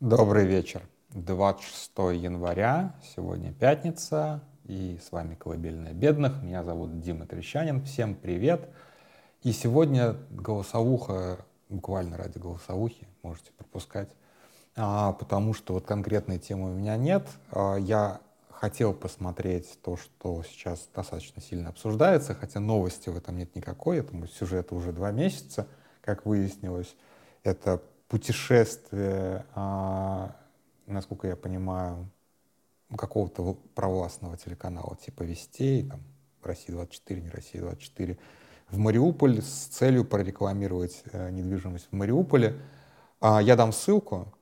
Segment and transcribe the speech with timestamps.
[0.00, 0.82] Добрый вечер.
[1.14, 1.90] 26
[2.22, 6.42] января, сегодня пятница, и с вами «Колыбельная бедных».
[6.42, 7.82] Меня зовут Дима Трещанин.
[7.82, 8.68] Всем привет.
[9.42, 11.38] И сегодня голосовуха,
[11.70, 14.10] буквально ради голосовухи, можете пропускать,
[14.76, 17.26] а, потому что вот конкретной темы у меня нет.
[17.50, 18.20] А, я
[18.50, 24.26] хотел посмотреть то, что сейчас достаточно сильно обсуждается, хотя новости в этом нет никакой, этому
[24.26, 25.66] сюжету уже два месяца,
[26.02, 26.94] как выяснилось.
[27.44, 30.36] Это путешествие, а,
[30.86, 32.10] насколько я понимаю,
[32.96, 36.00] какого-то провластного телеканала типа Вестей, там,
[36.42, 38.18] Россия-24, не Россия-24,
[38.70, 42.60] в Мариуполь с целью прорекламировать э, недвижимость в Мариуполе.
[43.20, 44.32] А, я дам ссылку,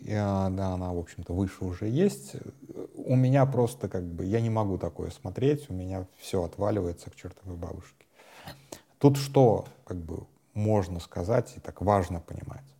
[0.00, 2.36] я, да, она, в общем-то, выше уже есть.
[2.94, 7.14] У меня просто как бы, я не могу такое смотреть, у меня все отваливается к
[7.14, 8.06] чертовой бабушке.
[8.98, 12.71] Тут что, как бы, можно сказать и так важно понимать?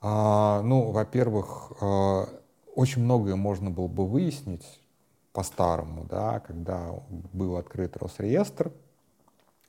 [0.00, 2.28] А, ну, во-первых, а,
[2.74, 4.80] очень многое можно было бы выяснить
[5.32, 6.94] по-старому, да, когда
[7.32, 8.72] был открыт Росреестр,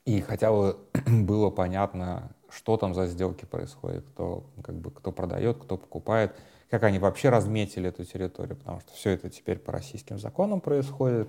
[0.04, 5.58] и хотя бы было понятно, что там за сделки происходят, кто, как бы, кто продает,
[5.58, 6.34] кто покупает,
[6.70, 11.28] как они вообще разметили эту территорию, потому что все это теперь по российским законам происходит,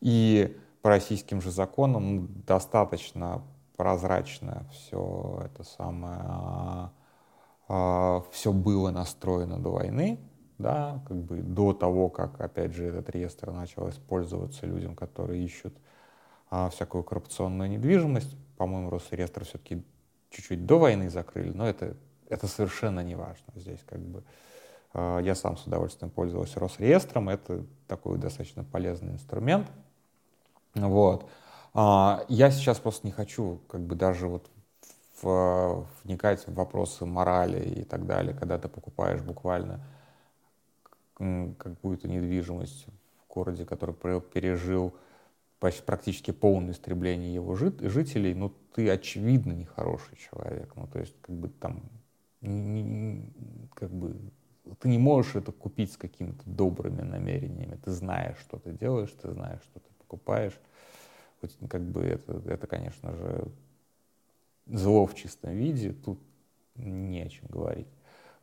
[0.00, 3.42] и по российским же законам достаточно
[3.76, 6.90] прозрачно все это самое
[7.68, 10.18] а, все было настроено до войны,
[10.56, 15.76] да, как бы до того, как, опять же, этот реестр начал использоваться людям, которые ищут
[16.50, 18.36] а, всякую коррупционную недвижимость.
[18.56, 19.84] По-моему, Росреестр все-таки
[20.30, 21.96] чуть-чуть до войны закрыли, но это,
[22.28, 23.52] это совершенно не важно.
[23.54, 24.24] Здесь как бы
[24.94, 29.70] а, я сам с удовольствием пользовался Росреестром, это такой достаточно полезный инструмент.
[30.74, 31.28] Вот.
[31.74, 34.50] Я сейчас просто не хочу как бы даже вот
[35.22, 39.80] в, вникать в вопросы морали и так далее, когда ты покупаешь буквально
[41.14, 44.94] какую-то недвижимость в городе, который пережил
[45.58, 50.74] почти практически полное истребление его жителей, ну ты очевидно нехороший человек.
[50.76, 51.82] Ну то есть как бы там
[53.74, 54.16] как бы
[54.80, 57.78] ты не можешь это купить с какими-то добрыми намерениями.
[57.84, 60.58] Ты знаешь, что ты делаешь, ты знаешь, что ты покупаешь.
[61.40, 63.48] Вот, как бы это, это, конечно же,
[64.68, 66.20] зло в чистом виде, тут
[66.76, 67.88] не о чем говорить.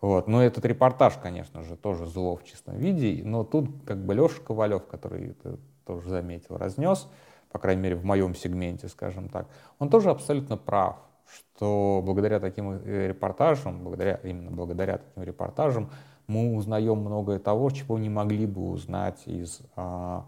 [0.02, 0.28] Вот.
[0.28, 4.42] Но этот репортаж, конечно же, тоже зло в чистом виде, но тут как бы Леша
[4.42, 7.08] Ковалев, который это тоже заметил, разнес,
[7.52, 9.48] по крайней мере, в моем сегменте, скажем так,
[9.80, 15.90] он тоже абсолютно прав, что благодаря таким э, репортажам, благодаря, именно благодаря таким репортажам,
[16.28, 20.26] мы узнаем многое того, чего не могли бы узнать из а,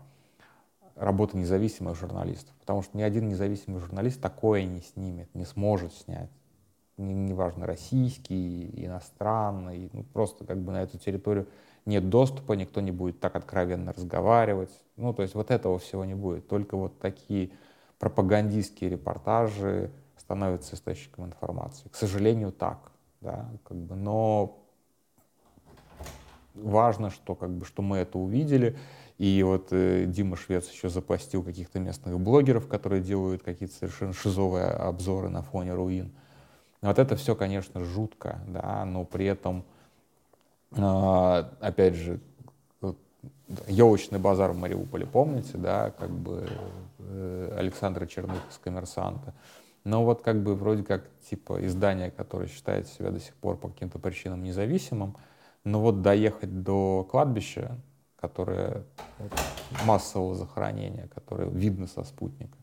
[0.99, 2.53] работы независимых журналистов.
[2.59, 6.29] Потому что ни один независимый журналист такое не снимет, не сможет снять.
[6.97, 9.89] Неважно, не российский, иностранный.
[9.93, 11.47] Ну, просто как бы на эту территорию
[11.85, 14.71] нет доступа, никто не будет так откровенно разговаривать.
[14.95, 16.47] Ну, то есть вот этого всего не будет.
[16.47, 17.51] Только вот такие
[17.99, 21.87] пропагандистские репортажи становятся источником информации.
[21.89, 22.91] К сожалению, так.
[23.21, 24.59] Да, как бы, но
[26.53, 28.77] важно, что, как бы, что мы это увидели,
[29.17, 34.65] и вот э, Дима Швец еще запостил каких-то местных блогеров, которые делают какие-то совершенно шизовые
[34.65, 36.11] обзоры на фоне руин.
[36.81, 39.65] Вот это все, конечно, жутко, да, но при этом,
[40.71, 42.19] э, опять же,
[43.67, 46.47] елочный базар в Мариуполе, помните, да, как бы
[46.99, 49.33] э, Александра Черных из «Коммерсанта».
[49.83, 53.69] Но вот как бы вроде как типа издание, которое считает себя до сих пор по
[53.69, 55.15] каким-то причинам независимым,
[55.63, 57.77] но вот доехать до кладбища,
[58.19, 58.83] которое
[59.85, 62.57] массового захоронения, которое видно со спутника.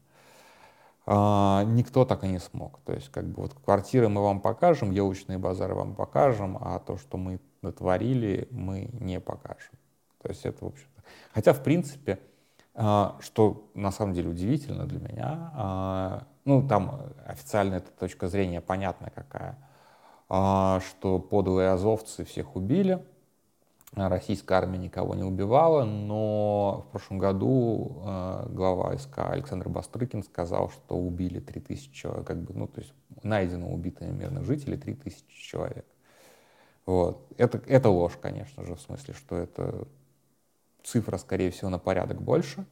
[1.07, 2.81] А, никто так и не смог.
[2.85, 6.97] То есть, как бы вот квартиры мы вам покажем, елочные базары вам покажем, а то,
[6.97, 9.75] что мы натворили, мы не покажем.
[10.23, 11.03] То есть это, в общем-то...
[11.33, 12.19] Хотя, в принципе,
[12.75, 18.61] а, что на самом деле удивительно для меня, а, ну, там официально эта точка зрения
[18.61, 19.57] понятна какая,
[20.27, 23.05] что подлые азовцы всех убили,
[23.97, 30.71] российская армия никого не убивала, но в прошлом году э, глава СК Александр Бастрыкин сказал,
[30.71, 32.93] что убили 3000 человек, как бы, ну, то есть
[33.23, 35.87] найдено убитыми мирных жителей 3000 человек.
[36.87, 37.27] Вот.
[37.39, 39.87] Это, это ложь, конечно же, в смысле, что это
[40.83, 42.67] цифра, скорее всего, на порядок больше,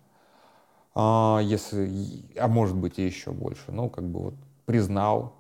[0.95, 3.73] а, если, а может быть и еще больше.
[3.73, 4.35] Ну, как бы вот
[4.67, 5.35] признал,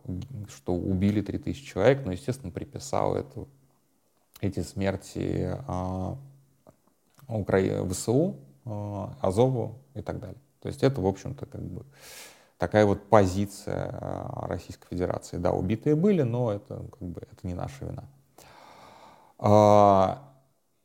[0.49, 3.46] что убили 3000 человек, но, естественно, приписал это
[4.43, 6.19] эти смерти а,
[7.29, 7.87] Укра...
[7.89, 8.37] ВСУ,
[8.67, 10.41] а, Азову и так далее.
[10.61, 11.87] То есть это, в общем-то, как бы
[12.59, 15.39] такая вот позиция а, Российской Федерации.
[15.39, 18.05] Да, убитые были, но это, как бы, это не наша вина.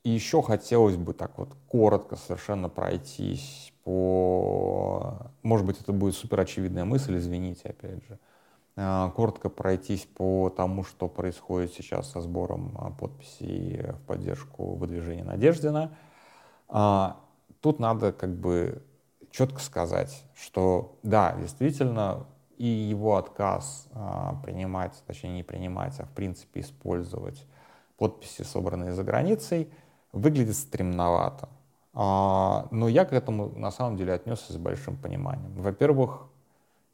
[0.03, 5.31] И еще хотелось бы так вот коротко совершенно пройтись по...
[5.43, 8.17] Может быть, это будет супер очевидная мысль, извините, опять же.
[8.77, 15.23] А, коротко пройтись по тому, что происходит сейчас со сбором а, подписей в поддержку выдвижения
[15.23, 15.91] Надеждина.
[17.61, 18.83] Тут надо как бы
[19.31, 22.27] четко сказать, что да, действительно,
[22.57, 23.87] и его отказ
[24.43, 27.45] принимать, точнее не принимать, а в принципе использовать
[27.97, 29.71] подписи, собранные за границей,
[30.11, 31.49] выглядит стремновато.
[31.93, 35.53] А, но я к этому на самом деле отнесся с большим пониманием.
[35.55, 36.27] Во-первых,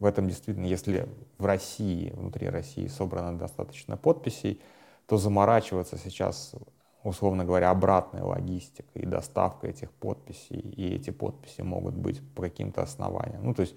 [0.04, 1.08] в этом действительно, если
[1.38, 4.62] в России, внутри России собрано достаточно подписей,
[5.06, 6.56] то заморачиваться сейчас,
[7.06, 12.82] условно говоря, обратной логистикой и доставкой этих подписей, и эти подписи могут быть по каким-то
[12.82, 13.46] основаниям.
[13.46, 13.76] Ну, то есть,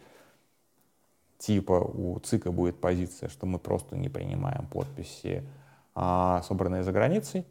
[1.38, 5.48] типа у ЦИКа будет позиция, что мы просто не принимаем подписи,
[5.94, 7.46] а, собранные за границей,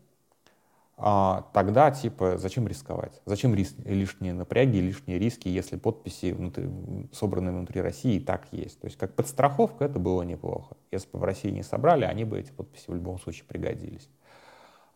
[0.98, 3.22] тогда типа зачем рисковать?
[3.26, 6.70] Зачем рис, лишние напряги, лишние риски, если подписи внутри,
[7.12, 8.80] собранные внутри России и так есть?
[8.80, 10.78] То есть как подстраховка это было неплохо.
[10.92, 14.10] Если бы в России не собрали, они бы эти подписи в любом случае пригодились.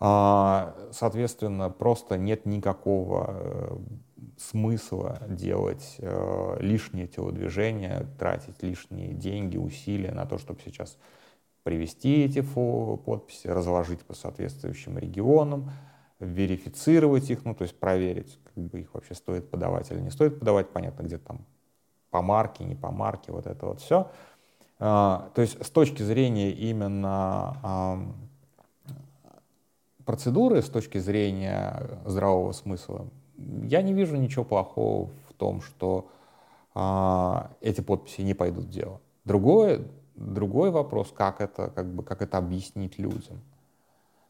[0.01, 3.77] А, соответственно, просто нет никакого э,
[4.37, 10.97] смысла делать э, лишние телодвижения, тратить лишние деньги, усилия на то, чтобы сейчас
[11.63, 15.69] привести эти подписи, разложить по соответствующим регионам,
[16.19, 20.39] верифицировать их, ну, то есть проверить, как бы их вообще стоит подавать или не стоит
[20.39, 21.45] подавать, понятно, где там
[22.09, 24.11] по марке, не по марке, вот это вот все.
[24.79, 28.13] А, то есть с точки зрения именно
[30.05, 33.07] процедуры, с точки зрения здравого смысла,
[33.37, 36.09] я не вижу ничего плохого в том, что
[36.73, 38.99] а, эти подписи не пойдут в дело.
[39.23, 43.41] Другое, другой вопрос, как это, как бы, как это объяснить людям.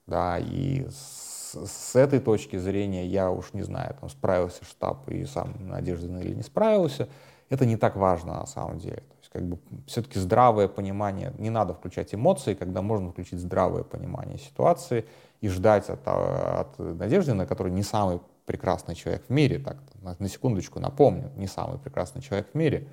[0.06, 5.26] Да, и с, с этой точки зрения я уж не знаю, там справился штаб и
[5.26, 7.08] сам Надеждин или не справился,
[7.50, 8.98] это не так важно на самом деле.
[8.98, 9.58] То есть как бы
[9.88, 15.06] все-таки здравое понимание, не надо включать эмоции, когда можно включить здравое понимание ситуации
[15.42, 20.28] и ждать от, от Надеждина, который не самый прекрасный человек в мире, так на, на
[20.28, 22.88] секундочку напомню, не самый прекрасный человек в мире,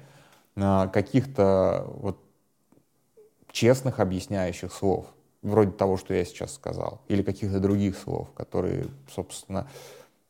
[0.55, 2.19] каких-то вот
[3.51, 5.07] честных объясняющих слов,
[5.51, 9.69] вроде того, что я сейчас сказал, или каких-то других слов, которые, собственно,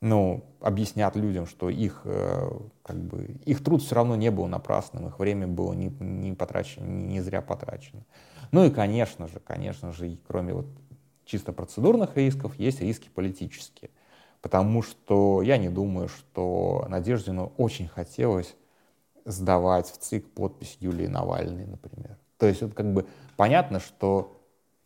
[0.01, 2.51] ну, объяснят людям, что их, э,
[2.83, 6.85] как бы, их труд все равно не был напрасным, их время было не, не потрачено,
[6.85, 8.03] не зря потрачено.
[8.53, 10.67] Ну и, конечно же, конечно же, кроме вот
[11.25, 13.91] чисто процедурных рисков, есть риски политические.
[14.43, 18.55] Потому что я не думаю, что Надеждину очень хотелось
[19.25, 22.17] сдавать в ЦИК подпись Юлии Навальной, например.
[22.39, 24.36] То есть это как бы понятно, что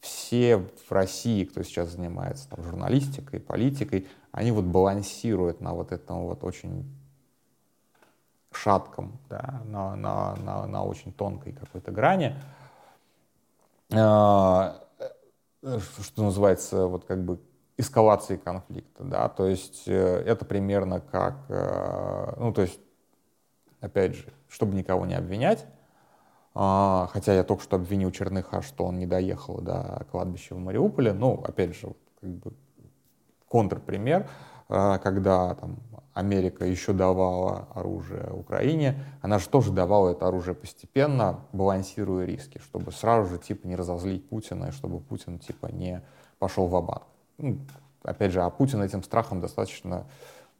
[0.00, 6.26] все в России, кто сейчас занимается там, журналистикой, политикой, они вот балансируют на вот этом
[6.26, 6.84] вот очень
[8.52, 12.34] шатком, да, на, на, на, на очень тонкой какой-то грани,
[13.92, 14.82] а,
[15.62, 17.40] что называется, вот как бы
[17.76, 22.78] эскалации конфликта, да, то есть э, это примерно как, э, ну, то есть,
[23.80, 25.64] опять же, чтобы никого не обвинять,
[26.54, 31.12] а, хотя я только что обвинил Черныха, что он не доехал до кладбища в Мариуполе.
[31.12, 32.52] Ну, опять же, как бы
[33.48, 34.28] контрпример,
[34.68, 35.78] а, когда там,
[36.12, 42.92] Америка еще давала оружие Украине, она же тоже давала это оружие постепенно, балансируя риски, чтобы
[42.92, 46.02] сразу же типа не разозлить Путина, и чтобы Путин типа не
[46.38, 47.04] пошел в абат.
[47.38, 47.58] Ну,
[48.02, 50.06] опять же, а Путин этим страхом достаточно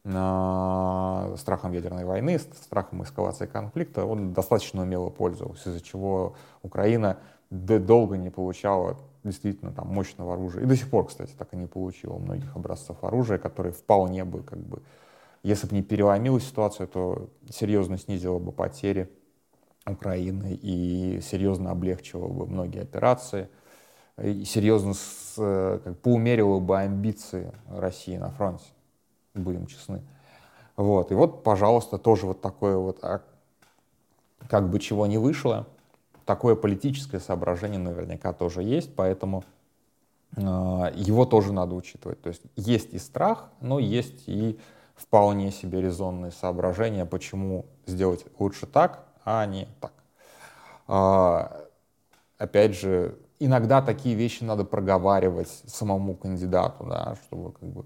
[0.03, 7.17] страхом ядерной войны, страхом эскалации конфликта, он достаточно умело пользовался, из-за чего Украина
[7.51, 10.63] долго не получала действительно там мощного оружия.
[10.63, 14.41] И до сих пор, кстати, так и не получила многих образцов оружия, которые вполне бы,
[14.41, 14.81] как бы,
[15.43, 19.07] если бы не переломила ситуацию, то серьезно снизила бы потери
[19.85, 23.49] Украины и серьезно облегчила бы многие операции,
[24.19, 25.35] и серьезно с,
[25.83, 28.65] как, поумерила бы амбиции России на фронте
[29.33, 30.01] будем честны.
[30.75, 31.11] Вот.
[31.11, 33.21] И вот, пожалуйста, тоже вот такое вот, а
[34.49, 35.67] как бы чего не вышло,
[36.25, 39.43] такое политическое соображение наверняка тоже есть, поэтому
[40.35, 42.21] э, его тоже надо учитывать.
[42.21, 44.59] То есть есть и страх, но есть и
[44.95, 49.93] вполне себе резонные соображения, почему сделать лучше так, а не так.
[50.87, 51.65] Э,
[52.37, 57.85] опять же, иногда такие вещи надо проговаривать самому кандидату, да, чтобы как бы а,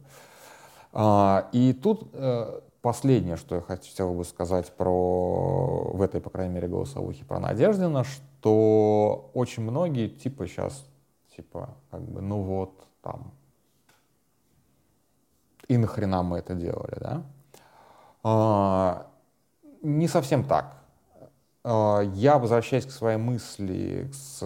[1.52, 6.68] и тут э, последнее, что я хотел бы сказать про, в этой, по крайней мере,
[6.68, 10.86] голосовухе про Надеждина, что очень многие, типа, сейчас,
[11.36, 13.34] типа, как бы, ну вот, там,
[15.68, 17.24] и нахрена мы это делали, да?
[18.24, 19.08] А,
[19.82, 20.78] не совсем так.
[21.64, 24.44] А, я возвращаюсь к своей мысли с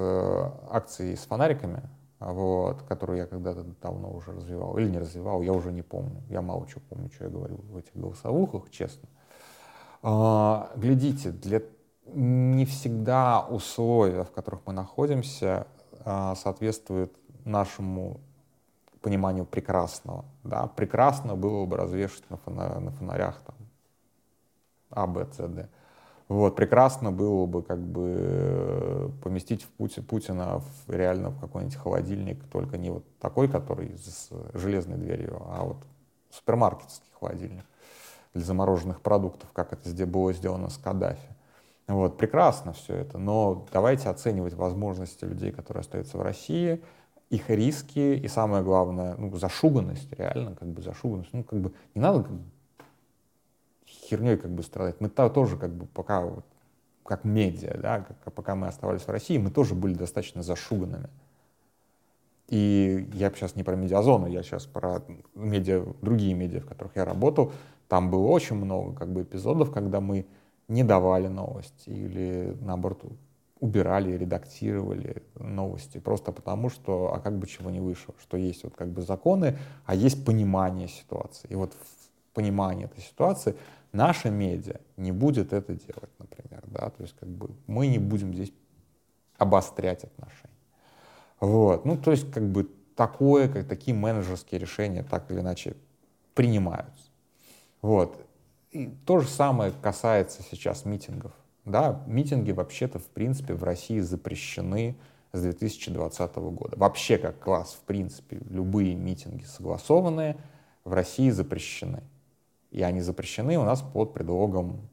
[0.70, 1.82] акцией с фонариками,
[2.20, 6.22] вот, которую я когда-то давно уже развивал, или не развивал, я уже не помню.
[6.30, 9.08] Я мало чего помню, что я говорил в этих голосовухах, честно.
[10.02, 11.62] А, глядите, для
[12.06, 15.68] не всегда условия, в которых мы находимся,
[16.06, 17.14] а, соответствуют
[17.46, 18.20] нашему
[19.02, 20.26] пониманию прекрасного.
[20.44, 20.68] Да?
[20.68, 23.56] Прекрасно было бы развешивать на, на фонарях там,
[24.90, 25.70] А, Б, С, Д.
[26.30, 31.76] Вот, прекрасно было бы как бы э, поместить в Пути, Путина в, реально в какой-нибудь
[31.76, 35.78] холодильник, только не вот такой, который с железной дверью, а вот
[36.30, 37.66] супермаркетский холодильник
[38.36, 41.36] для замороженных продуктов, как это было сделано с Каддафи.
[41.88, 46.80] Вот, прекрасно все это, но давайте оценивать возможности людей, которые остаются в России,
[47.32, 51.34] их риски и самое главное, ну, зашуганность, реально, как бы зашуганность.
[51.34, 52.28] Ну, как бы не надо
[54.10, 55.00] херней как бы страдать.
[55.00, 56.46] Мы -то тоже как бы пока вот,
[57.04, 61.10] как медиа, да, как, пока мы оставались в России, мы тоже были достаточно зашуганными.
[62.48, 65.04] И я сейчас не про медиазону, я сейчас про
[65.36, 67.52] медиа, другие медиа, в которых я работал.
[67.88, 70.26] Там было очень много как бы эпизодов, когда мы
[70.68, 73.04] не давали новости или, наоборот,
[73.60, 78.74] убирали, редактировали новости, просто потому что, а как бы чего не вышло, что есть вот
[78.76, 81.48] как бы законы, а есть понимание ситуации.
[81.50, 83.56] И вот в понимании этой ситуации
[83.92, 88.34] наша медиа не будет это делать, например, да, то есть как бы мы не будем
[88.34, 88.54] здесь
[89.38, 90.54] обострять отношения.
[91.40, 95.76] Вот, ну то есть как бы такое, как такие менеджерские решения так или иначе
[96.34, 97.10] принимаются.
[97.82, 98.20] Вот,
[98.72, 101.32] и то же самое касается сейчас митингов.
[101.66, 104.98] Да, митинги вообще-то, в принципе, в России запрещены
[105.34, 106.78] с 2020 года.
[106.78, 110.38] Вообще, как класс, в принципе, любые митинги согласованные
[110.84, 112.04] в России запрещены.
[112.72, 114.90] И они запрещены у нас под предлогом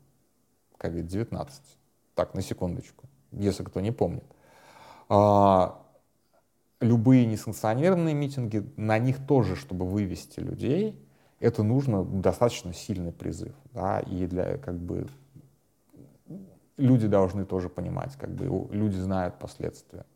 [0.79, 1.51] COVID-19.
[2.15, 4.25] Так, на секундочку, если кто не помнит.
[5.09, 5.83] А,
[6.81, 10.99] любые несанкционированные митинги, на них тоже, чтобы вывести людей,
[11.41, 13.55] это нужно достаточно сильный призыв.
[13.73, 15.07] Да, и для как бы
[16.77, 20.07] люди должны тоже понимать, как бы люди знают последствия.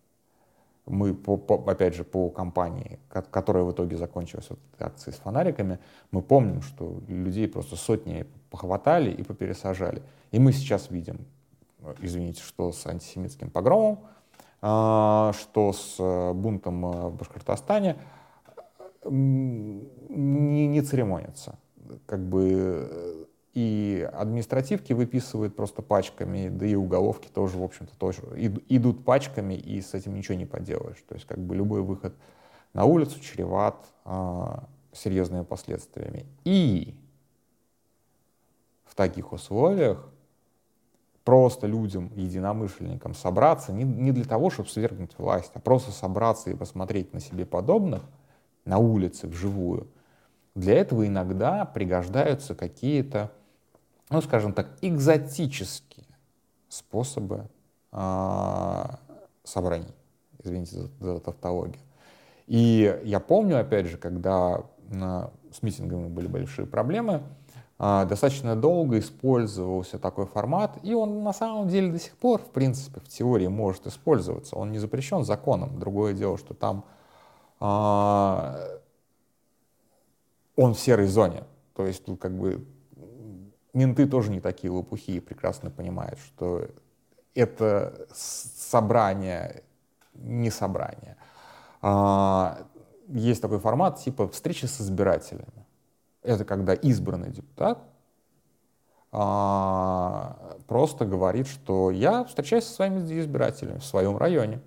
[0.90, 5.78] Мы, по, по, опять же, по компании, которая в итоге закончилась вот акцией с фонариками,
[6.10, 10.02] мы помним, что людей просто сотни похватали и попересажали.
[10.32, 11.18] И мы сейчас видим,
[12.00, 14.00] извините, что с антисемитским погромом,
[14.62, 17.96] а, что с э, бунтом э, в Башкортостане,
[19.06, 21.58] не, не церемонятся.
[22.04, 22.50] Как бы
[22.90, 28.22] э, и административки выписывают просто пачками, да и уголовки тоже, в общем-то, тоже
[28.68, 31.02] идут пачками, и с этим ничего не поделаешь.
[31.08, 32.14] То есть как бы любой выход
[32.72, 36.26] на улицу чреват а, серьезными последствиями.
[36.44, 36.94] И
[38.84, 40.08] в таких условиях
[41.24, 46.54] просто людям, единомышленникам собраться не, не для того, чтобы свергнуть власть, а просто собраться и
[46.54, 48.02] посмотреть на себе подобных
[48.64, 49.88] на улице вживую.
[50.54, 53.32] Для этого иногда пригождаются какие-то
[54.10, 56.06] ну, скажем так, экзотические
[56.68, 57.48] способы
[57.92, 58.84] э,
[59.44, 59.94] собраний.
[60.42, 61.80] Извините за, за тавтологию.
[62.46, 67.22] И я помню, опять же, когда с митингами были большие проблемы,
[67.78, 72.50] э, достаточно долго использовался такой формат, и он на самом деле до сих пор, в
[72.50, 74.56] принципе, в теории может использоваться.
[74.56, 75.78] Он не запрещен законом.
[75.78, 76.84] Другое дело, что там
[77.60, 78.78] э,
[80.56, 81.44] он в серой зоне.
[81.74, 82.66] То есть тут как бы
[83.72, 86.68] менты тоже не такие лопухи и прекрасно понимают, что
[87.34, 89.62] это собрание,
[90.14, 91.16] не собрание.
[91.82, 92.66] А,
[93.08, 95.66] есть такой формат типа встречи с избирателями.
[96.22, 97.82] Это когда избранный депутат
[99.12, 104.60] а, просто говорит, что я встречаюсь со своими избирателями в своем районе.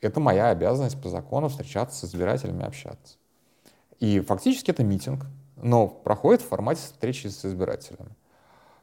[0.00, 3.16] Это моя обязанность по закону встречаться с избирателями, общаться.
[4.00, 5.26] И фактически это митинг,
[5.64, 8.14] но проходит в формате встречи с избирателями.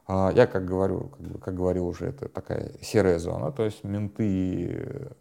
[0.08, 3.84] А, я, как говорю, как, бы, как говорил уже, это такая серая зона, то есть
[3.84, 5.12] менты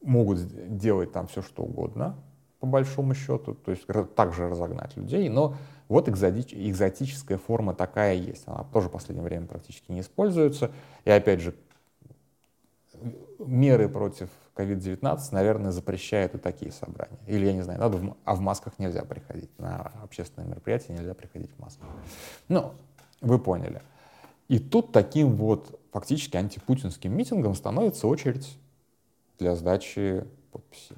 [0.00, 0.38] могут
[0.76, 2.16] делать там все, что угодно,
[2.60, 3.84] по большому счету, то есть
[4.14, 5.56] также разогнать людей, но
[5.88, 8.44] вот экзотич, экзотическая форма такая есть.
[8.46, 10.70] Она тоже в последнее время практически не используется.
[11.04, 11.54] И опять же,
[13.38, 17.18] меры против COVID-19, наверное, запрещают и такие собрания.
[17.26, 19.50] Или, я не знаю, надо в, а в масках нельзя приходить.
[19.58, 21.86] На общественные мероприятия нельзя приходить в масках.
[22.48, 22.72] Ну,
[23.20, 23.82] вы поняли.
[24.48, 28.58] И тут таким вот фактически антипутинским митингом становится очередь
[29.38, 30.96] для сдачи подписи.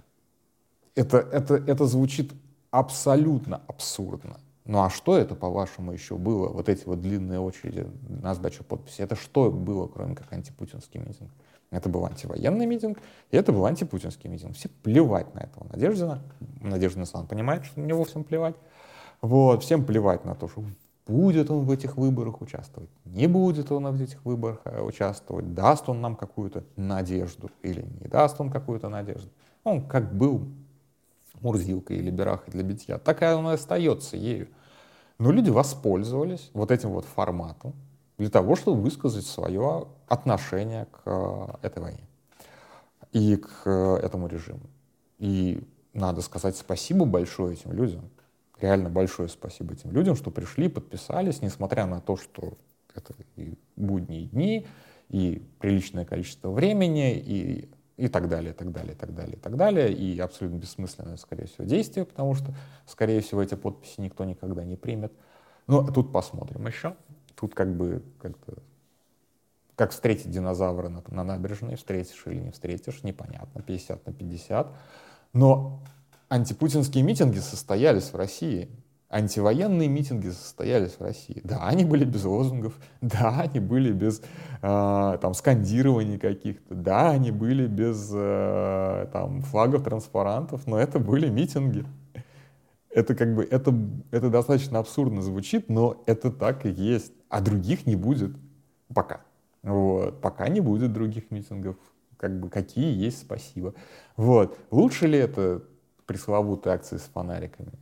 [0.95, 2.33] Это, это, это звучит
[2.71, 4.39] абсолютно абсурдно.
[4.65, 6.49] Ну а что это, по-вашему, еще было?
[6.49, 9.05] Вот эти вот длинные очереди на сдачу подписей.
[9.05, 11.31] Это что было, кроме как антипутинский митинг?
[11.71, 12.99] Это был антивоенный митинг,
[13.31, 14.57] и это был антипутинский митинг.
[14.57, 16.23] Все плевать на этого Надеждина.
[16.61, 18.57] Надеждин сам понимает, что на него всем плевать.
[19.21, 20.65] Вот, всем плевать на то, что
[21.07, 25.89] будет он в этих выборах участвовать, не будет он в этих выборах э, участвовать, даст
[25.89, 29.29] он нам какую-то надежду или не даст он какую-то надежду.
[29.65, 30.49] Он как был
[31.41, 34.49] Мурзилкой или Берахой для битья, такая он и остается ею.
[35.19, 37.75] Но люди воспользовались вот этим вот форматом
[38.21, 42.07] для того, чтобы высказать свое отношение к э, этой войне
[43.13, 44.69] и к э, этому режиму.
[45.17, 48.11] И надо сказать спасибо большое этим людям,
[48.61, 52.59] реально большое спасибо этим людям, что пришли, подписались, несмотря на то, что
[52.95, 54.67] это и будние дни,
[55.09, 59.41] и приличное количество времени, и, и так далее, и так далее, и так далее, и
[59.41, 64.27] так далее, и абсолютно бессмысленное, скорее всего, действие, потому что, скорее всего, эти подписи никто
[64.27, 65.11] никогда не примет.
[65.67, 66.95] Но тут посмотрим еще.
[67.41, 68.59] Тут как бы как-то
[69.75, 74.67] как встретить динозавра на, на набережной, встретишь или не встретишь, непонятно, 50 на 50.
[75.33, 75.83] Но
[76.29, 78.69] антипутинские митинги состоялись в России.
[79.09, 81.41] Антивоенные митинги состоялись в России.
[81.43, 84.21] Да, они были без лозунгов, да, они были без
[84.61, 91.31] э, там, скандирований каких-то, да, они были без э, там, флагов, транспарантов, но это были
[91.31, 91.87] митинги.
[92.91, 93.75] Это как бы, это,
[94.11, 97.13] это достаточно абсурдно звучит, но это так и есть.
[97.29, 98.33] А других не будет
[98.93, 99.21] пока.
[99.63, 100.21] Вот.
[100.21, 101.77] Пока не будет других митингов.
[102.17, 103.75] Как бы какие есть, спасибо.
[104.17, 104.59] Вот.
[104.71, 105.63] Лучше ли это
[106.07, 107.73] пресловутые акции с фонариками.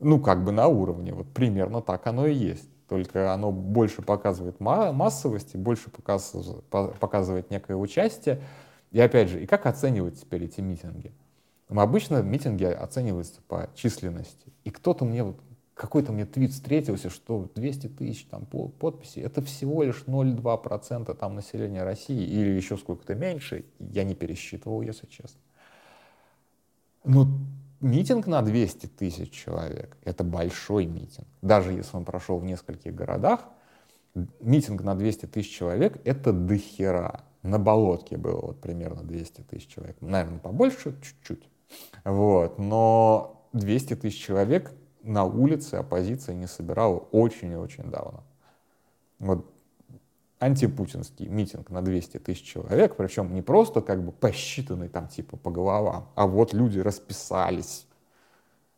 [0.00, 2.68] Ну, как бы на уровне, вот примерно так оно и есть.
[2.88, 8.40] Только оно больше показывает массовость, больше показывает некое участие.
[8.90, 11.12] И опять же, и как оценивать теперь эти митинги?
[11.68, 14.52] Ну, обычно митинги оцениваются по численности.
[14.64, 15.40] И кто-то мне вот
[15.74, 21.84] какой-то мне твит встретился, что 200 тысяч там подписей, это всего лишь 0,2% там населения
[21.84, 23.64] России или еще сколько-то меньше.
[23.78, 25.40] Я не пересчитывал, если честно.
[27.04, 27.28] Ну,
[27.80, 31.28] митинг на 200 тысяч человек— это большой митинг.
[31.42, 33.44] Даже если он прошел в нескольких городах,
[34.40, 37.24] митинг на 200 тысяч человек— это дохера.
[37.42, 39.96] На Болотке было вот примерно 200 тысяч человек.
[40.00, 41.48] Наверное, побольше чуть-чуть.
[42.04, 42.58] Вот.
[42.58, 48.24] Но 200 тысяч человек на улице оппозиция не собирала очень и очень давно.
[49.18, 49.46] Вот
[50.40, 55.50] антипутинский митинг на 200 тысяч человек, причем не просто как бы посчитанный там типа по
[55.50, 57.86] головам, а вот люди расписались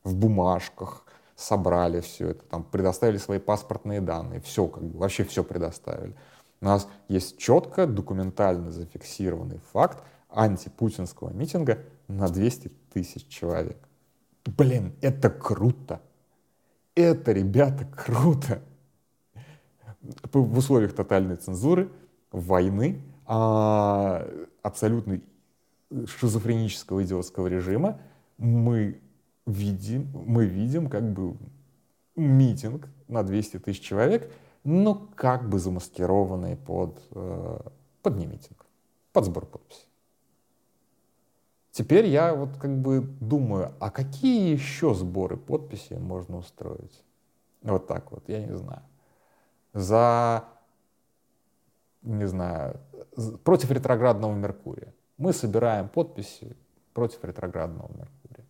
[0.02, 1.04] в бумажках,
[1.36, 6.14] собрали все это, там предоставили свои паспортные данные, все как бы, вообще все предоставили.
[6.60, 13.78] У нас есть четко документально зафиксированный факт антипутинского митинга на 200 тысяч человек.
[14.44, 16.00] Блин, это круто!
[16.94, 18.62] Это, ребята, круто!
[20.32, 21.90] в условиях тотальной цензуры,
[22.32, 24.26] войны, а,
[24.62, 25.20] абсолютно
[26.06, 28.00] шизофренического идиотского режима,
[28.38, 29.00] мы
[29.46, 31.36] видим, мы видим как бы
[32.16, 34.32] митинг на 200 тысяч человек,
[34.64, 37.60] но как бы замаскированный под, э,
[38.02, 38.66] под не митинг,
[39.12, 39.89] под сбор подписей.
[41.72, 47.04] Теперь я вот как бы думаю, а какие еще сборы подписей можно устроить?
[47.62, 48.82] Вот так вот, я не знаю
[49.72, 50.44] за,
[52.02, 52.80] не знаю,
[53.44, 54.94] против ретроградного Меркурия.
[55.16, 56.56] Мы собираем подписи
[56.94, 58.46] против ретроградного Меркурия.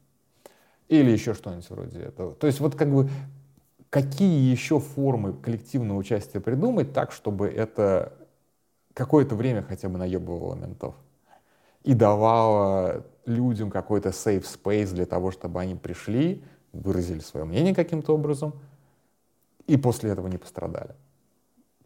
[0.88, 2.34] Или еще что-нибудь вроде этого.
[2.34, 3.08] То есть вот как бы
[3.90, 8.12] какие еще формы коллективного участия придумать так, чтобы это
[8.94, 10.94] какое-то время хотя бы наебывало ментов
[11.82, 18.14] и давало людям какой-то safe space для того, чтобы они пришли, выразили свое мнение каким-то
[18.14, 18.54] образом
[19.66, 20.94] и после этого не пострадали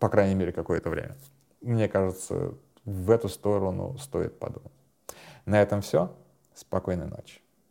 [0.04, 1.16] по крайней мере, какое-то время.
[1.62, 4.70] Мне кажется, в эту сторону стоит подумать.
[5.46, 6.14] На этом все.
[6.54, 7.40] Спокойной ночи.